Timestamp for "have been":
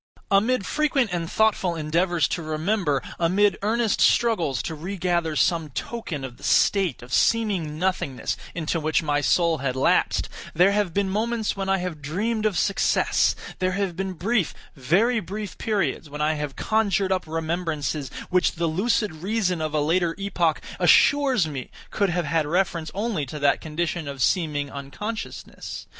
10.71-11.07, 13.73-14.13